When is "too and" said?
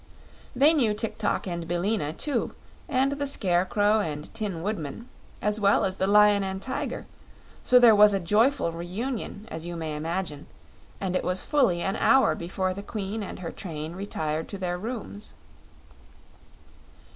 2.13-3.11